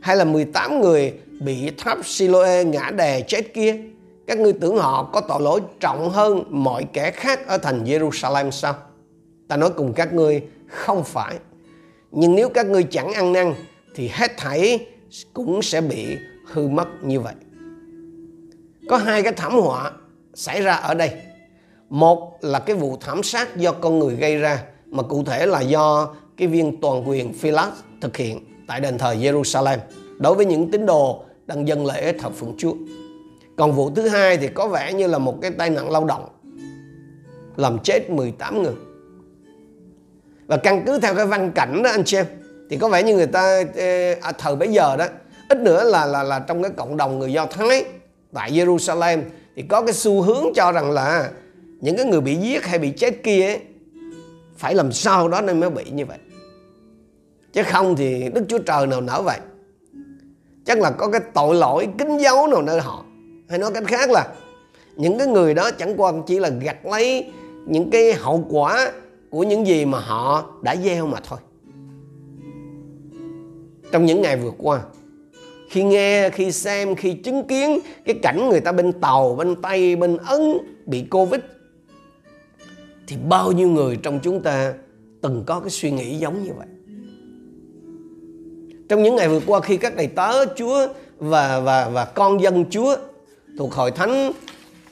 Hay 0.01 0.17
là 0.17 0.25
18 0.25 0.81
người 0.81 1.13
bị 1.41 1.71
tháp 1.79 2.07
Siloe 2.07 2.65
ngã 2.65 2.91
đè 2.97 3.21
chết 3.21 3.55
kia, 3.55 3.77
các 4.27 4.39
ngươi 4.39 4.53
tưởng 4.53 4.77
họ 4.77 5.11
có 5.13 5.21
tội 5.21 5.43
lỗi 5.43 5.61
trọng 5.81 6.11
hơn 6.11 6.43
mọi 6.49 6.85
kẻ 6.93 7.11
khác 7.11 7.47
ở 7.47 7.59
thành 7.59 7.85
Jerusalem 7.85 8.51
sao? 8.51 8.75
Ta 9.49 9.57
nói 9.57 9.71
cùng 9.77 9.93
các 9.93 10.15
ngươi, 10.15 10.43
không 10.69 11.05
phải. 11.05 11.39
Nhưng 12.11 12.35
nếu 12.35 12.49
các 12.49 12.67
ngươi 12.67 12.83
chẳng 12.83 13.13
ăn 13.13 13.33
năn 13.33 13.55
thì 13.95 14.11
hết 14.13 14.31
thảy 14.37 14.87
cũng 15.33 15.63
sẽ 15.63 15.81
bị 15.81 16.17
hư 16.47 16.69
mất 16.69 16.89
như 17.03 17.21
vậy. 17.21 17.35
Có 18.89 18.97
hai 18.97 19.23
cái 19.23 19.33
thảm 19.33 19.53
họa 19.53 19.91
xảy 20.35 20.63
ra 20.63 20.75
ở 20.75 20.95
đây. 20.95 21.11
Một 21.89 22.39
là 22.41 22.59
cái 22.59 22.77
vụ 22.77 22.97
thảm 23.01 23.23
sát 23.23 23.57
do 23.57 23.73
con 23.73 23.99
người 23.99 24.17
gây 24.17 24.37
ra 24.37 24.65
mà 24.87 25.03
cụ 25.03 25.25
thể 25.25 25.47
là 25.47 25.61
do 25.61 26.15
cái 26.37 26.49
viên 26.49 26.81
toàn 26.81 27.09
quyền 27.09 27.33
Philas 27.33 27.73
thực 28.01 28.17
hiện 28.17 28.45
tại 28.67 28.81
đền 28.81 28.99
thờ 28.99 29.15
Jerusalem 29.21 29.79
đối 30.19 30.35
với 30.35 30.47
những 30.47 30.71
tín 30.71 30.87
đồ 30.87 31.25
đang 31.47 31.69
dân 31.69 31.87
lễ 31.87 32.13
thờ 32.19 32.31
phượng 32.31 32.55
Chúa. 32.59 32.73
Còn 33.57 33.73
vụ 33.73 33.91
thứ 33.91 34.09
hai 34.09 34.37
thì 34.37 34.49
có 34.49 34.69
vẻ 34.69 34.93
như 34.93 35.07
là 35.07 35.19
một 35.19 35.39
cái 35.43 35.51
tai 35.51 35.71
nạn 35.71 35.91
lao 35.91 36.05
động 36.05 36.29
làm 37.57 37.79
chết 37.79 38.11
18 38.11 38.63
người. 38.63 38.75
Và 40.47 40.57
căn 40.57 40.83
cứ 40.87 40.99
theo 40.99 41.15
cái 41.15 41.27
văn 41.27 41.53
cảnh 41.55 41.83
đó 41.83 41.91
anh 41.91 42.05
chị 42.05 42.17
em 42.17 42.27
thì 42.71 42.77
có 42.77 42.89
vẻ 42.89 43.03
như 43.03 43.15
người 43.15 43.27
ta 43.27 43.65
à, 44.21 44.33
thời 44.39 44.57
bấy 44.57 44.69
giờ 44.69 44.97
đó 44.97 45.07
ít 45.49 45.59
nữa 45.59 45.85
là 45.85 46.07
là 46.07 46.23
là 46.23 46.39
trong 46.39 46.63
cái 46.63 46.73
cộng 46.77 46.97
đồng 46.97 47.19
người 47.19 47.33
Do 47.33 47.47
Thái 47.47 47.85
tại 48.33 48.53
Jerusalem 48.53 49.23
thì 49.57 49.63
có 49.63 49.83
cái 49.83 49.95
xu 49.95 50.23
hướng 50.23 50.45
cho 50.55 50.73
rằng 50.73 50.91
là 50.91 51.31
những 51.81 51.97
cái 51.97 52.07
người 52.07 52.21
bị 52.21 52.37
giết 52.37 52.67
hay 52.67 52.79
bị 52.79 52.91
chết 52.91 53.23
kia 53.23 53.47
ấy, 53.47 53.61
phải 54.57 54.75
làm 54.75 54.93
sao 54.93 55.29
đó 55.29 55.41
nên 55.41 55.61
mới 55.61 55.71
bị 55.71 55.85
như 55.91 56.07
vậy. 56.07 56.19
Chứ 57.53 57.63
không 57.63 57.97
thì 57.97 58.31
Đức 58.35 58.45
Chúa 58.49 58.59
Trời 58.59 58.87
nào 58.87 59.01
nở 59.01 59.23
vậy? 59.23 59.39
Chắc 60.65 60.81
là 60.81 60.91
có 60.91 61.09
cái 61.09 61.21
tội 61.35 61.55
lỗi 61.55 61.89
kính 61.99 62.19
dấu 62.19 62.47
nào 62.47 62.63
nơi 62.63 62.81
họ 62.81 63.05
hay 63.55 63.59
nói 63.59 63.71
cách 63.75 63.85
khác 63.87 64.11
là, 64.11 64.35
những 64.97 65.19
cái 65.19 65.27
người 65.27 65.55
đó 65.55 65.71
chẳng 65.71 65.95
qua 65.97 66.13
chỉ 66.27 66.39
là 66.39 66.49
gặt 66.49 66.87
lấy 66.87 67.27
những 67.67 67.91
cái 67.91 68.13
hậu 68.13 68.47
quả 68.51 68.93
của 69.31 69.43
những 69.43 69.67
gì 69.67 69.85
mà 69.85 69.99
họ 69.99 70.51
đã 70.63 70.77
gieo 70.77 71.07
mà 71.07 71.19
thôi. 71.29 71.39
Trong 73.93 74.07
những 74.07 74.23
ngày 74.23 74.37
vừa 74.37 74.51
qua, 74.59 74.81
khi 75.71 75.83
nghe, 75.83 76.31
khi 76.31 76.53
xem, 76.53 76.95
khi 76.95 77.13
chứng 77.13 77.45
kiến 77.45 77.79
cái 78.05 78.19
cảnh 78.23 78.49
người 78.49 78.61
ta 78.61 78.73
bên 78.73 78.93
tàu, 78.93 79.35
bên 79.35 79.63
tây, 79.63 79.97
bên 79.97 80.17
ấn 80.17 80.41
bị 80.87 81.05
covid, 81.11 81.41
thì 83.07 83.17
bao 83.29 83.53
nhiêu 83.53 83.69
người 83.69 83.97
trong 83.97 84.21
chúng 84.23 84.41
ta 84.43 84.75
từng 85.21 85.45
có 85.47 85.61
cái 85.61 85.71
suy 85.71 85.91
nghĩ 85.91 86.19
giống 86.19 86.45
như 86.45 86.51
vậy. 86.57 86.67
Trong 88.89 89.03
những 89.03 89.17
ngày 89.17 89.29
vừa 89.29 89.41
qua, 89.47 89.61
khi 89.61 89.77
các 89.77 89.97
đầy 89.97 90.07
tớ, 90.07 90.45
Chúa 90.57 90.87
và 91.19 91.61
và 91.61 91.89
và 91.89 92.05
con 92.05 92.43
dân 92.43 92.65
Chúa 92.71 92.97
thuộc 93.59 93.73
hội 93.73 93.91
thánh 93.91 94.33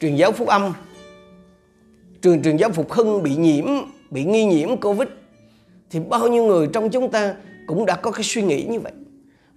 truyền 0.01 0.17
giáo 0.17 0.33
phúc 0.33 0.49
âm 0.49 0.73
trường 2.23 2.43
truyền 2.43 2.57
giáo 2.57 2.71
phục 2.71 2.93
hưng 2.93 3.23
bị 3.23 3.37
nhiễm, 3.37 3.67
bị 4.11 4.25
nghi 4.25 4.45
nhiễm 4.45 4.77
covid 4.77 5.09
thì 5.91 6.01
bao 6.01 6.29
nhiêu 6.29 6.45
người 6.45 6.69
trong 6.73 6.91
chúng 6.91 7.11
ta 7.11 7.35
cũng 7.67 7.87
đã 7.87 7.97
có 7.97 8.11
cái 8.11 8.23
suy 8.23 8.43
nghĩ 8.43 8.65
như 8.65 8.81
vậy 8.81 8.93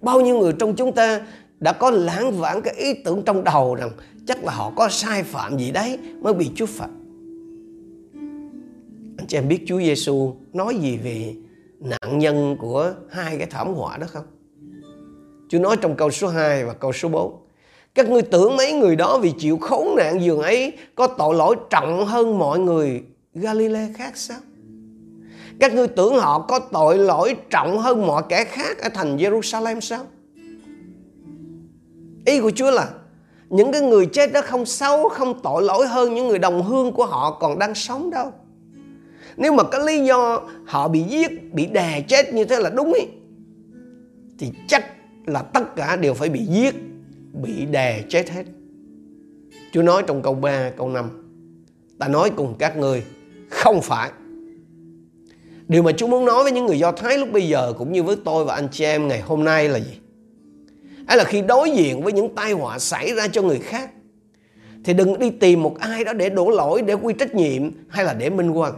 bao 0.02 0.20
nhiêu 0.20 0.38
người 0.38 0.52
trong 0.58 0.76
chúng 0.76 0.92
ta 0.92 1.26
đã 1.60 1.72
có 1.72 1.90
lãng 1.90 2.32
vãng 2.32 2.62
cái 2.62 2.74
ý 2.74 2.94
tưởng 3.04 3.22
trong 3.26 3.44
đầu 3.44 3.74
rằng 3.74 3.90
chắc 4.26 4.44
là 4.44 4.52
họ 4.52 4.72
có 4.76 4.88
sai 4.88 5.22
phạm 5.22 5.58
gì 5.58 5.70
đấy 5.70 5.98
mới 6.20 6.34
bị 6.34 6.50
Chúa 6.54 6.66
phạt 6.66 6.90
anh 9.18 9.26
chị 9.28 9.38
em 9.38 9.48
biết 9.48 9.64
Chúa 9.66 9.78
Giêsu 9.78 10.36
nói 10.52 10.76
gì 10.76 10.96
về 10.96 11.34
nạn 11.80 12.18
nhân 12.18 12.56
của 12.58 12.94
hai 13.10 13.38
cái 13.38 13.46
thảm 13.46 13.74
họa 13.74 13.96
đó 13.96 14.06
không? 14.10 14.24
Chúa 15.48 15.58
nói 15.58 15.76
trong 15.80 15.96
câu 15.96 16.10
số 16.10 16.28
2 16.28 16.64
và 16.64 16.72
câu 16.72 16.92
số 16.92 17.08
4. 17.08 17.45
Các 17.96 18.10
ngươi 18.10 18.22
tưởng 18.22 18.56
mấy 18.56 18.72
người 18.72 18.96
đó 18.96 19.18
vì 19.18 19.32
chịu 19.38 19.58
khốn 19.58 19.96
nạn 19.96 20.22
giường 20.22 20.40
ấy 20.40 20.72
có 20.94 21.06
tội 21.06 21.34
lỗi 21.34 21.56
trọng 21.70 22.06
hơn 22.06 22.38
mọi 22.38 22.58
người 22.58 23.02
Galilee 23.34 23.88
khác 23.94 24.16
sao? 24.16 24.38
Các 25.60 25.74
ngươi 25.74 25.88
tưởng 25.88 26.18
họ 26.18 26.38
có 26.48 26.58
tội 26.58 26.98
lỗi 26.98 27.36
trọng 27.50 27.78
hơn 27.78 28.06
mọi 28.06 28.22
kẻ 28.28 28.44
khác 28.44 28.78
ở 28.78 28.88
thành 28.88 29.16
Jerusalem 29.16 29.80
sao? 29.80 30.04
Ý 32.24 32.40
của 32.40 32.50
Chúa 32.50 32.70
là 32.70 32.88
những 33.48 33.72
cái 33.72 33.80
người 33.80 34.06
chết 34.06 34.32
đó 34.32 34.40
không 34.44 34.66
xấu, 34.66 35.08
không 35.08 35.42
tội 35.42 35.62
lỗi 35.62 35.86
hơn 35.86 36.14
những 36.14 36.28
người 36.28 36.38
đồng 36.38 36.62
hương 36.62 36.92
của 36.92 37.06
họ 37.06 37.38
còn 37.40 37.58
đang 37.58 37.74
sống 37.74 38.10
đâu. 38.10 38.32
Nếu 39.36 39.52
mà 39.52 39.62
cái 39.62 39.80
lý 39.86 40.04
do 40.04 40.40
họ 40.66 40.88
bị 40.88 41.02
giết, 41.02 41.54
bị 41.54 41.66
đè 41.66 42.04
chết 42.08 42.34
như 42.34 42.44
thế 42.44 42.60
là 42.60 42.70
đúng 42.70 42.92
ý, 42.92 43.02
thì 44.38 44.52
chắc 44.68 44.84
là 45.26 45.42
tất 45.42 45.76
cả 45.76 45.96
đều 45.96 46.14
phải 46.14 46.28
bị 46.28 46.40
giết, 46.46 46.74
bị 47.42 47.66
đè 47.66 48.02
chết 48.08 48.30
hết. 48.30 48.44
Chúa 49.72 49.82
nói 49.82 50.02
trong 50.06 50.22
câu 50.22 50.34
3, 50.34 50.70
câu 50.70 50.88
5. 50.88 51.10
Ta 51.98 52.08
nói 52.08 52.30
cùng 52.36 52.54
các 52.58 52.76
người, 52.76 53.02
không 53.50 53.82
phải. 53.82 54.10
Điều 55.68 55.82
mà 55.82 55.92
Chúa 55.92 56.06
muốn 56.06 56.24
nói 56.24 56.42
với 56.42 56.52
những 56.52 56.66
người 56.66 56.78
Do 56.78 56.92
Thái 56.92 57.18
lúc 57.18 57.32
bây 57.32 57.48
giờ 57.48 57.72
cũng 57.78 57.92
như 57.92 58.02
với 58.02 58.16
tôi 58.24 58.44
và 58.44 58.54
anh 58.54 58.68
chị 58.72 58.84
em 58.84 59.08
ngày 59.08 59.20
hôm 59.20 59.44
nay 59.44 59.68
là 59.68 59.78
gì? 59.78 59.98
Hay 61.08 61.16
là 61.16 61.24
khi 61.24 61.42
đối 61.42 61.70
diện 61.70 62.02
với 62.02 62.12
những 62.12 62.34
tai 62.34 62.52
họa 62.52 62.78
xảy 62.78 63.14
ra 63.14 63.28
cho 63.28 63.42
người 63.42 63.58
khác 63.58 63.90
thì 64.84 64.94
đừng 64.94 65.18
đi 65.18 65.30
tìm 65.30 65.62
một 65.62 65.78
ai 65.78 66.04
đó 66.04 66.12
để 66.12 66.30
đổ 66.30 66.50
lỗi, 66.50 66.82
để 66.82 66.94
quy 66.94 67.14
trách 67.18 67.34
nhiệm 67.34 67.70
hay 67.88 68.04
là 68.04 68.14
để 68.14 68.30
minh 68.30 68.50
oan. 68.50 68.72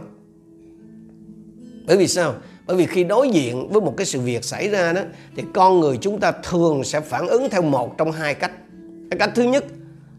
Bởi 1.87 1.97
vì 1.97 2.07
sao? 2.07 2.35
Bởi 2.69 2.77
vì 2.77 2.85
khi 2.85 3.03
đối 3.03 3.29
diện 3.29 3.69
với 3.69 3.81
một 3.81 3.93
cái 3.97 4.05
sự 4.05 4.19
việc 4.19 4.43
xảy 4.43 4.69
ra 4.69 4.93
đó 4.93 5.01
thì 5.35 5.43
con 5.53 5.79
người 5.79 5.97
chúng 5.97 6.19
ta 6.19 6.31
thường 6.31 6.83
sẽ 6.83 6.99
phản 7.01 7.27
ứng 7.27 7.49
theo 7.49 7.61
một 7.61 7.97
trong 7.97 8.11
hai 8.11 8.33
cách. 8.33 8.51
Cái 9.11 9.19
cách 9.19 9.31
thứ 9.35 9.43
nhất 9.43 9.65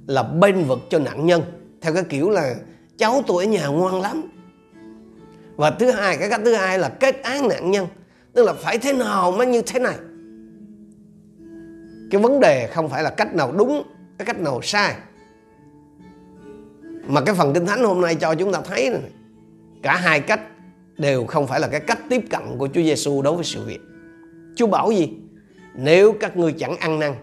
là 0.06 0.22
bên 0.22 0.64
vực 0.64 0.78
cho 0.90 0.98
nạn 0.98 1.26
nhân 1.26 1.42
theo 1.80 1.94
cái 1.94 2.04
kiểu 2.08 2.30
là 2.30 2.54
cháu 2.98 3.22
tôi 3.26 3.44
ở 3.44 3.50
nhà 3.50 3.66
ngoan 3.66 4.00
lắm. 4.00 4.22
Và 5.56 5.70
thứ 5.70 5.90
hai, 5.90 6.16
cái 6.16 6.30
cách 6.30 6.40
thứ 6.44 6.54
hai 6.54 6.78
là 6.78 6.88
kết 6.88 7.22
án 7.22 7.48
nạn 7.48 7.70
nhân. 7.70 7.86
Tức 8.32 8.44
là 8.44 8.52
phải 8.52 8.78
thế 8.78 8.92
nào 8.92 9.32
mới 9.32 9.46
như 9.46 9.62
thế 9.62 9.78
này. 9.78 9.96
Cái 12.10 12.22
vấn 12.22 12.40
đề 12.40 12.66
không 12.66 12.88
phải 12.88 13.02
là 13.02 13.10
cách 13.10 13.34
nào 13.34 13.52
đúng, 13.52 13.82
cái 14.18 14.26
cách 14.26 14.40
nào 14.40 14.60
sai. 14.62 14.94
Mà 17.06 17.20
cái 17.20 17.34
phần 17.34 17.54
kinh 17.54 17.66
thánh 17.66 17.84
hôm 17.84 18.00
nay 18.00 18.14
cho 18.14 18.34
chúng 18.34 18.52
ta 18.52 18.60
thấy 18.64 18.90
này, 18.90 19.00
cả 19.82 19.96
hai 19.96 20.20
cách 20.20 20.40
đều 21.00 21.24
không 21.24 21.46
phải 21.46 21.60
là 21.60 21.68
cái 21.68 21.80
cách 21.80 21.98
tiếp 22.08 22.20
cận 22.30 22.42
của 22.58 22.68
Chúa 22.74 22.82
Giêsu 22.82 23.22
đối 23.22 23.34
với 23.34 23.44
sự 23.44 23.60
việc. 23.66 23.80
Chúa 24.56 24.66
bảo 24.66 24.90
gì? 24.90 25.08
Nếu 25.74 26.12
các 26.20 26.36
ngươi 26.36 26.52
chẳng 26.52 26.76
ăn 26.76 26.98
năn 26.98 27.14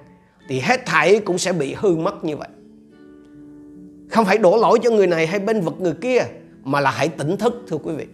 thì 0.50 0.60
hết 0.60 0.86
thảy 0.86 1.20
cũng 1.20 1.38
sẽ 1.38 1.54
bị 1.54 1.74
hư 1.78 1.96
mất 1.96 2.24
như 2.24 2.38
vậy. 2.38 2.48
Không 4.10 4.26
phải 4.26 4.38
đổ 4.38 4.58
lỗi 4.58 4.80
cho 4.84 4.92
người 4.92 5.08
này 5.08 5.28
hay 5.28 5.40
bên 5.40 5.62
vực 5.62 5.74
người 5.80 5.94
kia 6.02 6.20
mà 6.64 6.80
là 6.80 6.92
hãy 6.92 7.10
tỉnh 7.10 7.38
thức 7.38 7.64
thưa 7.68 7.78
quý 7.78 7.94
vị. 7.94 8.06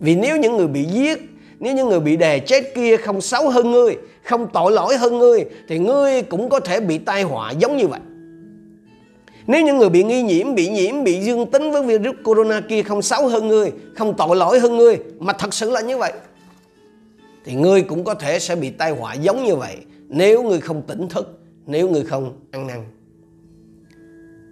Vì 0.00 0.14
nếu 0.14 0.36
những 0.36 0.56
người 0.56 0.68
bị 0.68 0.84
giết, 0.84 1.18
nếu 1.60 1.74
những 1.74 1.88
người 1.88 2.00
bị 2.00 2.16
đè 2.16 2.38
chết 2.38 2.74
kia 2.74 2.96
không 2.96 3.20
xấu 3.20 3.50
hơn 3.50 3.70
ngươi, 3.70 3.96
không 4.24 4.46
tội 4.52 4.72
lỗi 4.72 4.96
hơn 4.96 5.18
ngươi 5.18 5.44
thì 5.68 5.78
ngươi 5.78 6.22
cũng 6.22 6.48
có 6.48 6.60
thể 6.60 6.80
bị 6.80 6.98
tai 6.98 7.22
họa 7.22 7.50
giống 7.50 7.76
như 7.76 7.86
vậy. 7.86 8.00
Nếu 9.46 9.64
những 9.64 9.78
người 9.78 9.88
bị 9.88 10.04
nghi 10.04 10.22
nhiễm, 10.22 10.54
bị 10.54 10.68
nhiễm, 10.68 11.04
bị 11.04 11.20
dương 11.20 11.50
tính 11.50 11.70
với 11.70 11.82
virus 11.82 12.16
corona 12.24 12.60
kia 12.60 12.82
không 12.82 13.02
xấu 13.02 13.28
hơn 13.28 13.48
ngươi, 13.48 13.72
không 13.96 14.14
tội 14.16 14.36
lỗi 14.36 14.60
hơn 14.60 14.76
ngươi, 14.76 14.98
mà 15.18 15.32
thật 15.32 15.54
sự 15.54 15.70
là 15.70 15.80
như 15.80 15.98
vậy, 15.98 16.12
thì 17.44 17.54
ngươi 17.54 17.82
cũng 17.82 18.04
có 18.04 18.14
thể 18.14 18.38
sẽ 18.38 18.56
bị 18.56 18.70
tai 18.70 18.90
họa 18.90 19.14
giống 19.14 19.44
như 19.44 19.56
vậy 19.56 19.76
nếu 20.08 20.42
ngươi 20.42 20.60
không 20.60 20.82
tỉnh 20.82 21.08
thức, 21.08 21.40
nếu 21.66 21.88
ngươi 21.88 22.04
không 22.04 22.32
ăn 22.50 22.66
năn. 22.66 22.84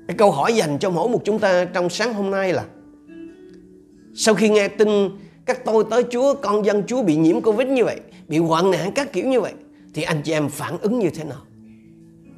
Cái 0.09 0.17
câu 0.17 0.31
hỏi 0.31 0.57
dành 0.57 0.79
cho 0.79 0.91
mỗi 0.91 1.09
một 1.09 1.21
chúng 1.25 1.39
ta 1.39 1.65
trong 1.65 1.91
sáng 1.91 2.15
hôm 2.15 2.31
nay 2.31 2.53
là 2.53 2.65
sau 4.15 4.35
khi 4.35 4.49
nghe 4.49 4.69
tin 4.69 4.89
các 5.45 5.65
tôi 5.65 5.85
tới 5.91 6.05
Chúa, 6.11 6.35
con 6.35 6.65
dân 6.65 6.83
Chúa 6.87 7.03
bị 7.03 7.17
nhiễm 7.17 7.41
Covid 7.41 7.69
như 7.69 7.85
vậy, 7.85 8.01
bị 8.29 8.39
hoạn 8.39 8.71
nạn 8.71 8.93
các 8.95 9.13
kiểu 9.13 9.27
như 9.27 9.41
vậy, 9.41 9.53
thì 9.95 10.03
anh 10.03 10.23
chị 10.25 10.33
em 10.33 10.49
phản 10.49 10.79
ứng 10.79 10.99
như 10.99 11.11
thế 11.11 11.25
nào? 11.25 11.41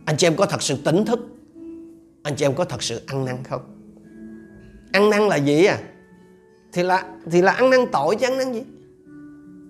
Anh 0.04 0.16
chị 0.16 0.26
em 0.26 0.36
có 0.36 0.46
thật 0.46 0.62
sự 0.62 0.76
tỉnh 0.84 1.04
thức? 1.04 1.20
Anh 2.22 2.34
chị 2.36 2.44
em 2.44 2.54
có 2.54 2.64
thật 2.64 2.82
sự 2.82 3.00
ăn 3.06 3.24
năn 3.24 3.36
không? 3.44 3.62
Ăn 4.92 5.10
năn 5.10 5.28
là 5.28 5.36
gì 5.36 5.64
à? 5.64 5.78
Thì 6.72 6.82
là 6.82 7.04
thì 7.30 7.42
là 7.42 7.52
ăn 7.52 7.70
năn 7.70 7.80
tội 7.92 8.16
chứ 8.16 8.26
ăn 8.26 8.38
năn 8.38 8.52
gì? 8.52 8.62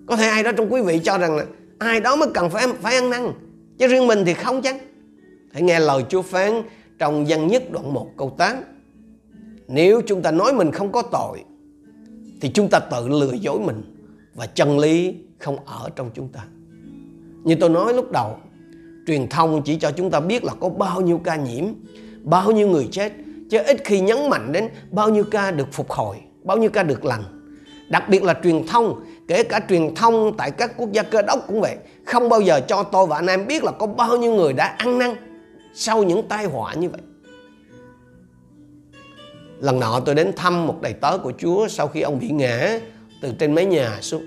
Có 0.07 0.15
thể 0.15 0.27
ai 0.27 0.43
đó 0.43 0.51
trong 0.57 0.73
quý 0.73 0.81
vị 0.81 0.99
cho 1.03 1.17
rằng 1.17 1.35
là 1.35 1.45
ai 1.79 1.99
đó 1.99 2.15
mới 2.15 2.29
cần 2.33 2.49
phải 2.49 2.67
phải 2.81 2.95
ăn 2.95 3.09
năn, 3.09 3.31
chứ 3.77 3.87
riêng 3.87 4.07
mình 4.07 4.23
thì 4.25 4.33
không 4.33 4.61
chăng? 4.61 4.77
Hãy 5.53 5.61
nghe 5.61 5.79
lời 5.79 6.05
Chúa 6.09 6.21
phán 6.21 6.63
trong 6.99 7.25
văn 7.27 7.47
nhất 7.47 7.63
đoạn 7.71 7.93
1 7.93 8.07
câu 8.17 8.35
8. 8.37 8.57
Nếu 9.67 10.01
chúng 10.07 10.21
ta 10.21 10.31
nói 10.31 10.53
mình 10.53 10.71
không 10.71 10.91
có 10.91 11.01
tội 11.01 11.43
thì 12.41 12.51
chúng 12.53 12.69
ta 12.69 12.79
tự 12.79 13.07
lừa 13.07 13.31
dối 13.31 13.59
mình 13.59 13.81
và 14.33 14.45
chân 14.45 14.79
lý 14.79 15.15
không 15.39 15.65
ở 15.65 15.89
trong 15.95 16.09
chúng 16.13 16.29
ta. 16.29 16.45
Như 17.43 17.55
tôi 17.55 17.69
nói 17.69 17.93
lúc 17.93 18.11
đầu, 18.11 18.37
truyền 19.07 19.27
thông 19.27 19.61
chỉ 19.65 19.75
cho 19.75 19.91
chúng 19.91 20.11
ta 20.11 20.19
biết 20.19 20.43
là 20.43 20.53
có 20.59 20.69
bao 20.69 21.01
nhiêu 21.01 21.21
ca 21.23 21.35
nhiễm, 21.35 21.65
bao 22.23 22.51
nhiêu 22.51 22.67
người 22.67 22.87
chết, 22.91 23.11
chứ 23.49 23.59
ít 23.67 23.81
khi 23.85 23.99
nhấn 23.99 24.29
mạnh 24.29 24.51
đến 24.51 24.69
bao 24.91 25.09
nhiêu 25.09 25.23
ca 25.31 25.51
được 25.51 25.67
phục 25.71 25.91
hồi, 25.91 26.15
bao 26.43 26.57
nhiêu 26.57 26.69
ca 26.69 26.83
được 26.83 27.05
lành. 27.05 27.23
Đặc 27.89 28.09
biệt 28.09 28.23
là 28.23 28.39
truyền 28.43 28.67
thông, 28.67 29.03
kể 29.27 29.43
cả 29.43 29.59
truyền 29.69 29.95
thông 29.95 30.37
tại 30.37 30.51
các 30.51 30.71
quốc 30.77 30.91
gia 30.91 31.03
cơ 31.03 31.21
đốc 31.21 31.39
cũng 31.47 31.61
vậy, 31.61 31.75
không 32.05 32.29
bao 32.29 32.41
giờ 32.41 32.61
cho 32.67 32.83
tôi 32.83 33.07
và 33.07 33.15
anh 33.15 33.27
em 33.27 33.47
biết 33.47 33.63
là 33.63 33.71
có 33.71 33.87
bao 33.87 34.17
nhiêu 34.17 34.33
người 34.33 34.53
đã 34.53 34.75
ăn 34.77 34.99
năn 34.99 35.15
sau 35.73 36.03
những 36.03 36.27
tai 36.27 36.45
họa 36.45 36.73
như 36.73 36.89
vậy. 36.89 37.01
Lần 39.59 39.79
nọ 39.79 39.99
tôi 40.05 40.15
đến 40.15 40.31
thăm 40.35 40.67
một 40.67 40.81
đầy 40.81 40.93
tớ 40.93 41.17
của 41.17 41.33
Chúa 41.37 41.67
sau 41.67 41.87
khi 41.87 42.01
ông 42.01 42.19
bị 42.19 42.29
ngã 42.29 42.79
từ 43.21 43.33
trên 43.39 43.55
mái 43.55 43.65
nhà 43.65 43.97
xuống. 44.01 44.25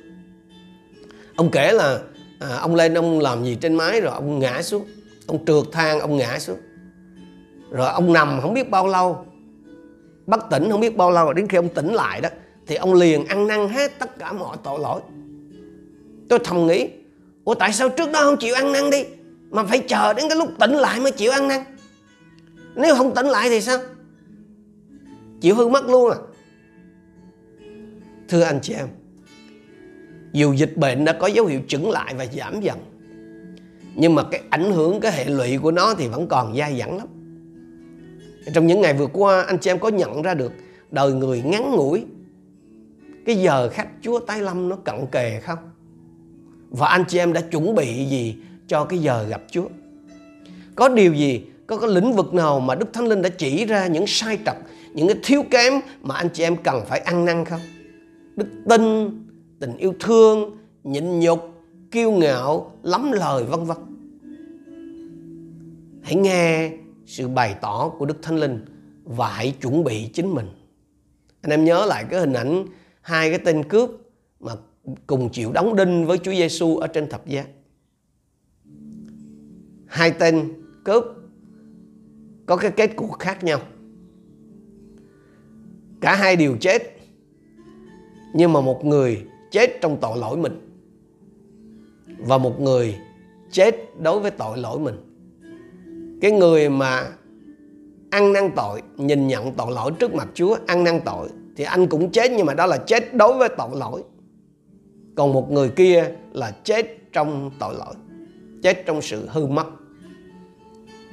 Ông 1.37 1.51
kể 1.51 1.73
là 1.73 1.99
à, 2.41 2.57
ông 2.61 2.75
lên 2.75 2.95
ông 2.95 3.21
làm 3.21 3.45
gì 3.45 3.55
trên 3.61 3.75
mái 3.75 4.01
rồi 4.01 4.13
ông 4.15 4.39
ngã 4.39 4.63
xuống. 4.63 4.85
Ông 5.27 5.45
trượt 5.45 5.65
thang 5.73 6.01
ông 6.01 6.17
ngã 6.17 6.39
xuống. 6.39 6.59
Rồi 7.75 7.88
ông 7.88 8.12
nằm 8.12 8.40
không 8.40 8.54
biết 8.54 8.71
bao 8.71 8.87
lâu. 8.87 9.26
Bất 10.26 10.50
tỉnh 10.50 10.71
không 10.71 10.81
biết 10.81 10.97
bao 10.97 11.11
lâu 11.11 11.33
đến 11.33 11.49
khi 11.49 11.57
ông 11.57 11.69
tỉnh 11.69 11.95
lại 11.95 12.21
đó 12.21 12.28
thì 12.66 12.75
ông 12.75 12.95
liền 12.95 13.26
ăn 13.26 13.47
năn 13.47 13.69
hết 13.69 13.99
tất 13.99 14.19
cả 14.19 14.33
mọi 14.33 14.57
tội 14.62 14.81
lỗi. 14.81 15.00
Tôi 16.28 16.38
thầm 16.45 16.66
nghĩ, 16.66 16.88
ủa 17.45 17.54
tại 17.54 17.73
sao 17.73 17.88
trước 17.88 18.12
đó 18.12 18.21
không 18.23 18.37
chịu 18.37 18.54
ăn 18.54 18.73
năn 18.73 18.90
đi 18.90 19.04
mà 19.50 19.64
phải 19.64 19.78
chờ 19.78 20.12
đến 20.12 20.28
cái 20.28 20.38
lúc 20.38 20.49
tỉnh 20.59 20.73
lại 20.73 21.00
mới 21.00 21.12
chịu 21.12 21.33
ăn 21.33 21.49
năn? 21.49 21.61
Nếu 22.75 22.95
không 22.95 23.14
tỉnh 23.14 23.26
lại 23.26 23.49
thì 23.49 23.61
sao? 23.61 23.78
chịu 25.45 25.54
hư 25.54 25.69
mất 25.69 25.88
luôn 25.88 26.11
à 26.11 26.19
thưa 28.28 28.43
anh 28.43 28.59
chị 28.62 28.75
em 28.75 28.88
dù 30.33 30.52
dịch 30.52 30.76
bệnh 30.76 31.04
đã 31.04 31.12
có 31.12 31.26
dấu 31.26 31.47
hiệu 31.47 31.61
chững 31.69 31.90
lại 31.90 32.14
và 32.19 32.26
giảm 32.26 32.61
dần 32.61 32.78
nhưng 33.95 34.14
mà 34.14 34.23
cái 34.31 34.43
ảnh 34.50 34.73
hưởng 34.73 35.00
cái 35.00 35.12
hệ 35.12 35.25
lụy 35.25 35.59
của 35.59 35.71
nó 35.71 35.95
thì 35.95 36.09
vẫn 36.09 36.26
còn 36.26 36.57
dai 36.57 36.78
dẳng 36.78 36.99
lắm 36.99 37.07
trong 38.53 38.67
những 38.67 38.81
ngày 38.81 38.95
vừa 38.95 39.07
qua, 39.07 39.43
anh 39.43 39.59
chị 39.59 39.71
em 39.71 39.79
có 39.79 39.89
nhận 39.89 40.23
ra 40.23 40.35
được 40.35 40.53
đời 40.91 41.13
người 41.13 41.43
ngắn 41.43 41.71
ngủi, 41.71 42.05
cái 43.27 43.37
giờ 43.37 43.69
khách 43.69 43.89
chúa 44.03 44.19
tái 44.19 44.43
lâm 44.43 44.69
nó 44.69 44.77
cận 44.77 45.07
kề 45.13 45.41
không? 45.41 45.59
Và 46.71 46.89
anh 46.89 47.05
chị 47.09 47.19
em 47.19 47.33
đã 47.33 47.41
chuẩn 47.41 47.75
bị 47.75 48.05
gì 48.05 48.37
cho 48.69 48.85
cái 48.85 48.99
giờ 48.99 49.27
gặp 49.29 49.43
chúa? 49.51 49.69
Có 50.75 50.89
điều 50.89 51.15
gì, 51.15 51.45
có 51.67 51.79
cái 51.79 51.91
lĩnh 51.91 52.13
vực 52.13 52.35
nào 52.35 52.61
mà 52.61 52.75
đức 52.75 52.93
thánh 52.93 53.07
linh 53.07 53.23
đã 53.23 53.29
chỉ 53.29 53.65
ra 53.65 53.87
những 53.87 54.07
sai 54.07 54.39
trật, 54.47 54.57
những 54.95 55.09
cái 55.09 55.17
thiếu 55.23 55.43
kém 55.51 55.73
mà 56.03 56.15
anh 56.15 56.29
chị 56.33 56.43
em 56.43 56.57
cần 56.57 56.83
phải 56.87 57.01
ăn 57.01 57.25
năn 57.25 57.45
không? 57.45 57.61
Đức 58.37 58.47
tin, 58.69 59.11
tình 59.61 59.77
yêu 59.77 59.95
thương, 60.01 60.57
nhịn 60.85 61.21
nhục, 61.21 61.63
kiêu 61.91 62.13
ngạo, 62.13 62.73
lắm 62.83 63.13
lời 63.13 63.45
vân 63.45 63.65
vân. 63.65 63.77
Hãy 66.03 66.15
nghe 66.15 66.71
sự 67.07 67.29
bày 67.29 67.57
tỏ 67.61 67.89
của 67.99 68.07
đức 68.07 68.23
thánh 68.23 68.37
linh 68.37 68.65
và 69.05 69.29
hãy 69.29 69.55
chuẩn 69.61 69.85
bị 69.85 70.11
chính 70.13 70.35
mình. 70.35 70.47
Anh 71.43 71.51
em 71.51 71.65
nhớ 71.65 71.87
lại 71.87 72.05
cái 72.11 72.21
hình 72.21 72.33
ảnh, 72.33 72.67
hai 73.01 73.31
cái 73.31 73.39
tên 73.45 73.69
cướp 73.69 73.91
mà 74.41 74.53
cùng 75.07 75.31
chịu 75.33 75.53
đóng 75.53 75.77
đinh 75.77 76.07
với 76.07 76.19
Chúa 76.19 76.33
Giêsu 76.33 76.77
ở 76.77 76.87
trên 76.87 77.09
thập 77.09 77.27
giá. 77.27 77.45
Hai 79.87 80.11
tên 80.11 80.53
cướp 80.85 81.05
có 82.47 82.57
cái 82.57 82.71
kết 82.71 82.97
cục 82.97 83.19
khác 83.19 83.45
nhau. 83.45 83.61
Cả 86.01 86.15
hai 86.15 86.37
đều 86.37 86.57
chết, 86.61 86.83
nhưng 88.35 88.53
mà 88.53 88.61
một 88.61 88.85
người 88.85 89.27
chết 89.51 89.79
trong 89.81 89.99
tội 90.01 90.19
lỗi 90.19 90.37
mình 90.37 90.61
và 92.19 92.39
một 92.39 92.61
người 92.61 92.97
chết 93.51 93.77
đối 94.01 94.21
với 94.21 94.31
tội 94.31 94.59
lỗi 94.59 94.79
mình 94.79 95.13
cái 96.21 96.30
người 96.30 96.68
mà 96.68 97.11
ăn 98.11 98.33
năn 98.33 98.50
tội, 98.56 98.83
nhìn 98.97 99.26
nhận 99.26 99.54
tội 99.54 99.73
lỗi 99.73 99.92
trước 99.99 100.14
mặt 100.14 100.28
Chúa, 100.35 100.56
ăn 100.66 100.85
năn 100.85 101.00
tội, 101.04 101.28
thì 101.56 101.64
anh 101.64 101.87
cũng 101.87 102.11
chết, 102.11 102.30
nhưng 102.30 102.47
mà 102.47 102.54
đó 102.54 102.66
là 102.66 102.76
chết 102.76 103.14
đối 103.14 103.38
với 103.38 103.49
tội 103.59 103.71
lỗi. 103.73 104.02
Còn 105.14 105.33
một 105.33 105.50
người 105.50 105.68
kia 105.68 106.04
là 106.33 106.50
chết 106.64 107.12
trong 107.12 107.50
tội 107.59 107.75
lỗi, 107.75 107.94
chết 108.62 108.87
trong 108.87 109.02
sự 109.02 109.28
hư 109.28 109.47
mất. 109.47 109.66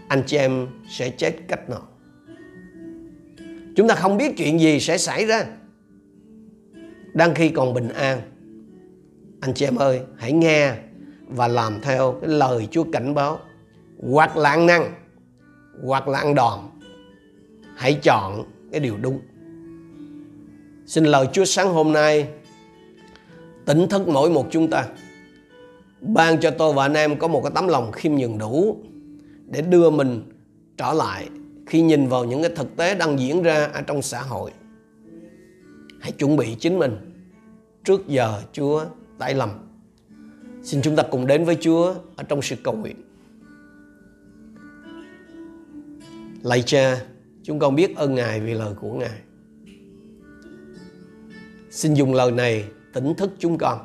Anh 0.07 0.23
chị 0.25 0.37
em 0.37 0.67
sẽ 0.89 1.09
chết 1.09 1.33
cách 1.47 1.69
nào? 1.69 1.81
Chúng 3.75 3.87
ta 3.87 3.95
không 3.95 4.17
biết 4.17 4.37
chuyện 4.37 4.59
gì 4.59 4.79
sẽ 4.79 4.97
xảy 4.97 5.25
ra. 5.25 5.45
Đang 7.13 7.35
khi 7.35 7.49
còn 7.49 7.73
bình 7.73 7.89
an, 7.89 8.21
Anh 9.41 9.53
chị 9.53 9.65
em 9.65 9.75
ơi, 9.75 10.01
hãy 10.17 10.31
nghe 10.31 10.73
Và 11.27 11.47
làm 11.47 11.81
theo 11.81 12.11
cái 12.21 12.29
lời 12.29 12.67
Chúa 12.71 12.83
cảnh 12.93 13.13
báo. 13.13 13.39
Hoặc 14.01 14.37
là 14.37 14.49
ăn 14.49 14.65
năn, 14.65 14.81
Hoặc 15.83 16.07
là 16.07 16.19
ăn 16.19 16.35
đòn. 16.35 16.59
Hãy 17.75 17.99
chọn 18.03 18.43
cái 18.71 18.79
điều 18.79 18.97
đúng. 18.97 19.19
Xin 20.85 21.05
lời 21.05 21.27
Chúa 21.33 21.45
sáng 21.45 21.73
hôm 21.73 21.93
nay, 21.93 22.27
Tỉnh 23.65 23.87
thức 23.89 24.07
mỗi 24.07 24.29
một 24.29 24.47
chúng 24.51 24.69
ta. 24.69 24.85
Ban 26.01 26.39
cho 26.39 26.51
tôi 26.51 26.73
và 26.73 26.85
anh 26.85 26.93
em 26.93 27.19
có 27.19 27.27
một 27.27 27.41
cái 27.43 27.51
tấm 27.55 27.67
lòng 27.67 27.91
khiêm 27.91 28.15
nhường 28.15 28.37
đủ 28.37 28.77
Để 29.45 29.61
đưa 29.61 29.89
mình 29.89 30.21
trở 30.77 30.93
lại 30.93 31.29
khi 31.67 31.81
nhìn 31.81 32.07
vào 32.07 32.25
những 32.25 32.41
cái 32.41 32.51
thực 32.55 32.75
tế 32.75 32.95
đang 32.95 33.19
diễn 33.19 33.43
ra 33.43 33.65
ở 33.65 33.81
trong 33.81 34.01
xã 34.01 34.21
hội. 34.21 34.51
Hãy 35.99 36.11
chuẩn 36.11 36.37
bị 36.37 36.55
chính 36.59 36.79
mình 36.79 36.97
trước 37.83 38.07
giờ 38.07 38.41
Chúa 38.53 38.85
tái 39.19 39.33
lầm. 39.33 39.49
xin 40.63 40.81
chúng 40.81 40.95
ta 40.95 41.03
cùng 41.03 41.27
đến 41.27 41.45
với 41.45 41.57
Chúa 41.61 41.93
ở 42.15 42.23
trong 42.23 42.41
sự 42.41 42.55
cầu 42.63 42.73
nguyện. 42.73 43.10
Lạy 46.43 46.63
cha, 46.65 47.01
chúng 47.43 47.59
con 47.59 47.75
biết 47.75 47.95
ơn 47.95 48.15
ngài 48.15 48.39
vì 48.39 48.53
lời 48.53 48.73
của 48.81 48.93
ngài. 48.93 49.19
Xin 51.69 51.93
dùng 51.93 52.13
lời 52.13 52.31
này 52.31 52.65
tỉnh 52.93 53.13
thức 53.15 53.31
chúng 53.39 53.57
con. 53.57 53.79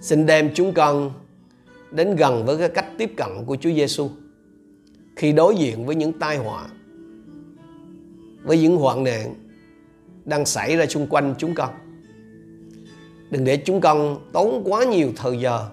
Xin 0.00 0.26
đem 0.26 0.50
chúng 0.54 0.74
con 0.74 1.12
đến 1.90 2.16
gần 2.16 2.46
với 2.46 2.58
cái 2.58 2.68
cách 2.68 2.86
tiếp 2.98 3.12
cận 3.16 3.28
của 3.46 3.56
Chúa 3.56 3.70
Giêsu 3.70 4.10
khi 5.16 5.32
đối 5.32 5.56
diện 5.56 5.86
với 5.86 5.96
những 5.96 6.12
tai 6.12 6.36
họa, 6.36 6.68
với 8.42 8.58
những 8.58 8.76
hoạn 8.76 9.04
nạn 9.04 9.34
đang 10.24 10.46
xảy 10.46 10.76
ra 10.76 10.86
xung 10.86 11.06
quanh 11.06 11.34
chúng 11.38 11.54
con. 11.54 11.70
Đừng 13.30 13.44
để 13.44 13.56
chúng 13.56 13.80
con 13.80 14.30
tốn 14.32 14.62
quá 14.64 14.84
nhiều 14.84 15.12
thời 15.16 15.40
giờ 15.40 15.70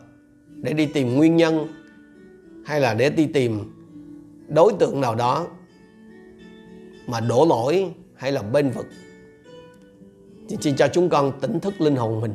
để 0.55 0.73
đi 0.73 0.85
tìm 0.85 1.15
nguyên 1.15 1.37
nhân 1.37 1.67
hay 2.65 2.81
là 2.81 2.93
để 2.93 3.09
đi 3.09 3.25
tìm 3.25 3.78
đối 4.49 4.73
tượng 4.79 5.01
nào 5.01 5.15
đó 5.15 5.47
mà 7.07 7.19
đổ 7.19 7.45
lỗi 7.49 7.91
hay 8.15 8.31
là 8.31 8.41
bên 8.41 8.69
vực, 8.69 8.85
thì 10.49 10.57
xin 10.61 10.75
cho 10.75 10.87
chúng 10.87 11.09
con 11.09 11.31
tỉnh 11.41 11.59
thức 11.59 11.81
linh 11.81 11.95
hồn 11.95 12.21
mình, 12.21 12.33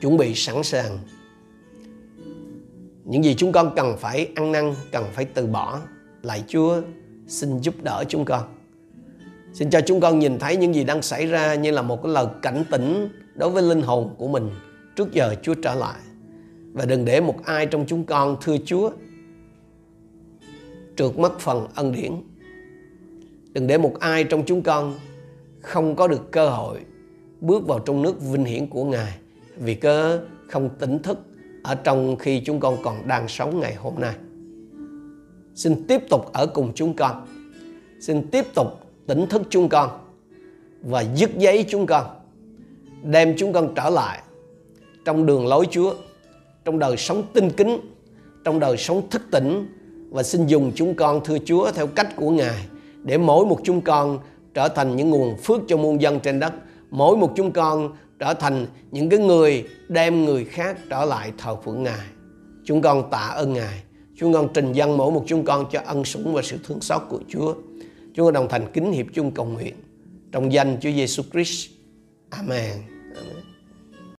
chuẩn 0.00 0.16
bị 0.16 0.34
sẵn 0.34 0.62
sàng. 0.62 0.98
Những 3.04 3.24
gì 3.24 3.34
chúng 3.34 3.52
con 3.52 3.72
cần 3.76 3.96
phải 3.98 4.28
ăn 4.34 4.52
năn, 4.52 4.74
cần 4.92 5.04
phải 5.12 5.24
từ 5.24 5.46
bỏ, 5.46 5.80
lại 6.22 6.44
chúa 6.48 6.80
xin 7.26 7.58
giúp 7.58 7.74
đỡ 7.82 8.04
chúng 8.08 8.24
con. 8.24 8.42
Xin 9.52 9.70
cho 9.70 9.80
chúng 9.80 10.00
con 10.00 10.18
nhìn 10.18 10.38
thấy 10.38 10.56
những 10.56 10.74
gì 10.74 10.84
đang 10.84 11.02
xảy 11.02 11.26
ra 11.26 11.54
như 11.54 11.70
là 11.70 11.82
một 11.82 12.02
cái 12.02 12.12
lời 12.12 12.26
cảnh 12.42 12.64
tỉnh 12.70 13.08
đối 13.34 13.50
với 13.50 13.62
linh 13.62 13.82
hồn 13.82 14.14
của 14.18 14.28
mình 14.28 14.50
trước 14.96 15.12
giờ 15.12 15.34
chúa 15.42 15.54
trở 15.54 15.74
lại. 15.74 16.00
Và 16.72 16.84
đừng 16.84 17.04
để 17.04 17.20
một 17.20 17.44
ai 17.44 17.66
trong 17.66 17.84
chúng 17.86 18.04
con 18.04 18.36
thưa 18.40 18.56
chúa 18.64 18.90
trượt 20.98 21.18
mất 21.18 21.38
phần 21.38 21.66
ân 21.74 21.92
điển 21.92 22.12
đừng 23.52 23.66
để 23.66 23.78
một 23.78 23.94
ai 24.00 24.24
trong 24.24 24.42
chúng 24.46 24.62
con 24.62 24.94
không 25.60 25.96
có 25.96 26.08
được 26.08 26.32
cơ 26.32 26.48
hội 26.48 26.78
bước 27.40 27.66
vào 27.66 27.78
trong 27.78 28.02
nước 28.02 28.20
vinh 28.20 28.44
hiển 28.44 28.66
của 28.66 28.84
ngài, 28.84 29.18
vì 29.56 29.74
cớ 29.74 30.20
không 30.48 30.70
tỉnh 30.78 30.98
thức 30.98 31.18
ở 31.62 31.74
trong 31.74 32.16
khi 32.16 32.40
chúng 32.40 32.60
con 32.60 32.76
còn 32.82 33.08
đang 33.08 33.28
sống 33.28 33.60
ngày 33.60 33.74
hôm 33.74 33.94
nay. 33.98 34.14
Xin 35.54 35.86
tiếp 35.88 36.02
tục 36.08 36.32
ở 36.32 36.46
cùng 36.46 36.72
chúng 36.74 36.94
con. 36.94 37.26
Xin 38.00 38.26
tiếp 38.30 38.54
tục 38.54 38.66
tỉnh 39.06 39.26
thức 39.26 39.42
chúng 39.50 39.68
con 39.68 39.90
và 40.82 41.04
dứt 41.14 41.30
giấy 41.38 41.64
chúng 41.68 41.86
con, 41.86 42.06
đem 43.02 43.34
chúng 43.38 43.52
con 43.52 43.74
trở 43.74 43.90
lại 43.90 44.22
trong 45.04 45.26
đường 45.26 45.46
lối 45.46 45.66
Chúa, 45.70 45.94
trong 46.64 46.78
đời 46.78 46.96
sống 46.96 47.22
tinh 47.32 47.50
kính, 47.56 47.80
trong 48.44 48.60
đời 48.60 48.76
sống 48.76 49.10
thức 49.10 49.22
tỉnh 49.30 49.66
và 50.10 50.22
xin 50.22 50.46
dùng 50.46 50.72
chúng 50.74 50.94
con, 50.94 51.20
thưa 51.24 51.38
Chúa, 51.44 51.70
theo 51.70 51.86
cách 51.86 52.16
của 52.16 52.30
Ngài, 52.30 52.66
để 53.02 53.18
mỗi 53.18 53.46
một 53.46 53.60
chúng 53.64 53.80
con 53.80 54.18
trở 54.54 54.68
thành 54.68 54.96
những 54.96 55.10
nguồn 55.10 55.36
phước 55.36 55.60
cho 55.68 55.76
muôn 55.76 56.00
dân 56.00 56.20
trên 56.20 56.40
đất. 56.40 56.52
Mỗi 56.90 57.16
một 57.16 57.32
chúng 57.36 57.52
con 57.52 57.96
trở 58.18 58.34
thành 58.34 58.66
những 58.90 59.08
cái 59.08 59.18
người 59.18 59.64
đem 59.88 60.24
người 60.24 60.44
khác 60.44 60.78
trở 60.90 61.04
lại 61.04 61.32
thờ 61.38 61.56
phượng 61.64 61.82
Ngài. 61.82 62.06
Chúng 62.64 62.82
con 62.82 63.10
tạ 63.10 63.32
ơn 63.34 63.52
Ngài. 63.52 63.82
Chúng 64.16 64.32
con 64.32 64.48
trình 64.54 64.72
dân 64.72 64.96
mỗi 64.96 65.12
một 65.12 65.24
chúng 65.26 65.44
con 65.44 65.66
cho 65.72 65.80
ân 65.86 66.04
sủng 66.04 66.34
và 66.34 66.42
sự 66.42 66.58
thương 66.64 66.80
xót 66.80 67.02
của 67.08 67.20
Chúa. 67.28 67.54
Chúng 68.14 68.26
con 68.26 68.34
đồng 68.34 68.48
thành 68.48 68.72
kính 68.72 68.92
hiệp 68.92 69.06
chung 69.14 69.30
cầu 69.30 69.46
nguyện. 69.46 69.74
Trong 70.32 70.52
danh 70.52 70.76
Chúa 70.80 70.90
Giêsu 70.90 71.22
Christ. 71.32 71.70
Amen. 72.30 72.72
Amen. 73.16 73.47